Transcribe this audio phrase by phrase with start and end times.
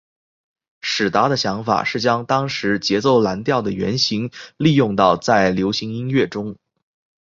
[0.81, 6.57] 史达的想法是将当时节奏蓝调的原型利用到在流行音乐中。